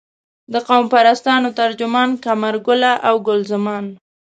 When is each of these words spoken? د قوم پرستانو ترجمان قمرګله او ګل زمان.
د 0.53 0.55
قوم 0.67 0.85
پرستانو 0.93 1.49
ترجمان 1.61 2.09
قمرګله 2.25 2.91
او 3.07 3.15
ګل 3.27 3.41
زمان. 3.51 3.85